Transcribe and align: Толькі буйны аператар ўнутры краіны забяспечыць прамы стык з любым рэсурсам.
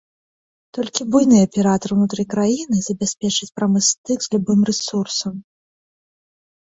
Толькі 0.75 1.05
буйны 1.15 1.37
аператар 1.47 1.89
ўнутры 1.97 2.23
краіны 2.33 2.77
забяспечыць 2.87 3.51
прамы 3.61 3.79
стык 3.91 4.19
з 4.27 4.35
любым 4.35 4.59
рэсурсам. 4.71 5.33